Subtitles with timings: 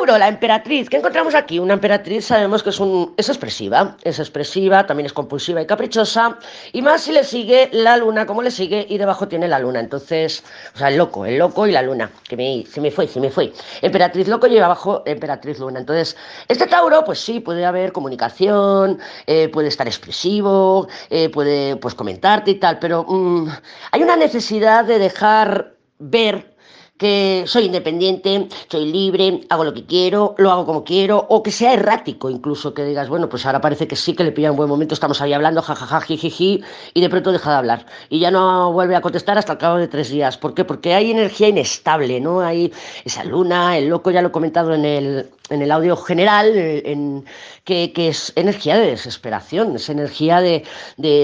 [0.00, 0.88] Tauro, la emperatriz.
[0.88, 1.58] ¿Qué encontramos aquí?
[1.58, 6.38] Una emperatriz sabemos que es, un, es expresiva, es expresiva, también es compulsiva y caprichosa,
[6.72, 9.78] y más si le sigue la luna, como le sigue, y debajo tiene la luna.
[9.78, 10.42] Entonces,
[10.74, 13.20] o sea, el loco, el loco y la luna, que me, se me fue, se
[13.20, 13.52] me fue.
[13.82, 15.80] Emperatriz loco y abajo emperatriz luna.
[15.80, 16.16] Entonces,
[16.48, 22.52] este Tauro, pues sí, puede haber comunicación, eh, puede estar expresivo, eh, puede pues comentarte
[22.52, 23.48] y tal, pero mm,
[23.92, 26.56] hay una necesidad de dejar ver
[27.00, 31.50] que soy independiente, soy libre, hago lo que quiero, lo hago como quiero, o que
[31.50, 34.58] sea errático incluso, que digas, bueno, pues ahora parece que sí, que le pilla un
[34.58, 36.62] buen momento, estamos ahí hablando, jajaja, jijiji,
[36.92, 37.86] y de pronto deja de hablar.
[38.10, 40.36] Y ya no vuelve a contestar hasta el cabo de tres días.
[40.36, 40.66] ¿Por qué?
[40.66, 42.40] Porque hay energía inestable, ¿no?
[42.40, 42.70] Hay
[43.06, 47.24] esa luna, el loco, ya lo he comentado en el, en el audio general, en,
[47.64, 50.64] que, es energía de desesperación, es energía de,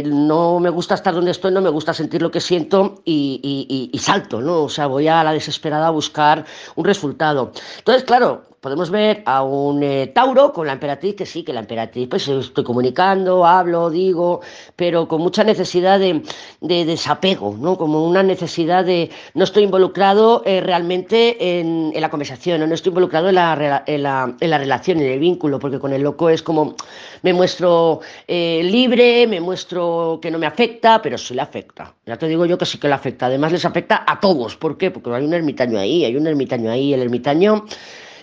[0.06, 3.98] no me gusta estar donde estoy, no me gusta sentir lo que siento y, y
[3.98, 4.62] salto, ¿no?
[4.62, 5.32] O sea, voy a la
[5.66, 6.44] desesperada a buscar
[6.76, 7.52] un resultado.
[7.78, 11.60] Entonces, claro, podemos ver a un eh, Tauro con la emperatriz, que sí, que la
[11.60, 14.40] emperatriz, pues estoy comunicando, hablo, digo,
[14.74, 16.20] pero con mucha necesidad de,
[16.60, 17.78] desapego, ¿no?
[17.78, 23.28] Como una necesidad de, no estoy involucrado eh, realmente en, la conversación, no, estoy involucrado
[23.28, 26.74] en la, en, la, relación, en el vínculo, porque con el loco es como,
[27.22, 31.94] me muestro eh, libre, me muestro que no me afecta, pero sí le afecta.
[32.04, 33.26] Ya te digo yo que sí que le afecta.
[33.26, 34.56] Además les afecta a todos.
[34.56, 34.90] ¿Por qué?
[34.90, 37.64] Porque hay un ermitaño ahí, hay un ermitaño ahí, el ermitaño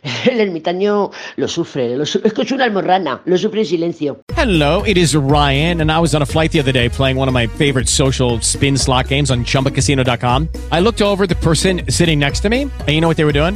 [0.30, 2.04] el ermitaño lo sufre, lo
[2.54, 4.22] una almorrana, lo sufre en silencio.
[4.36, 7.28] Hello, it is Ryan, and I was on a flight the other day playing one
[7.28, 10.50] of my favorite social spin slot games on chumbacasino.com.
[10.72, 13.32] I looked over the person sitting next to me, and you know what they were
[13.32, 13.56] doing?